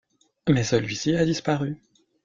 [0.49, 1.77] Mais celui-ci a disparu.